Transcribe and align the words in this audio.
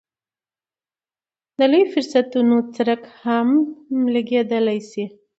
د 1.57 1.59
لویو 1.71 1.91
فرصتونو 1.93 2.57
څرک 2.75 3.01
هم 3.21 3.49
لګېدلی 4.15 4.79
شي. 4.89 5.05